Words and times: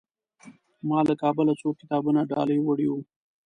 ما 0.89 0.99
له 1.07 1.13
کابله 1.21 1.53
څو 1.61 1.67
کتابونه 1.79 2.19
ډالۍ 2.31 2.57
وړي 2.61 2.87
وو. 2.89 2.99